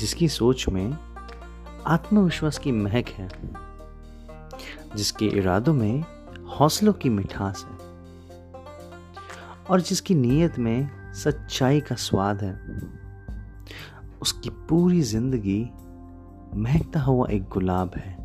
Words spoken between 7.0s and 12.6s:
मिठास है, और जिसकी नीयत में सच्चाई का स्वाद है,